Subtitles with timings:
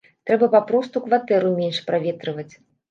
[0.29, 2.53] Трэба папросту кватэру менш праветрываць.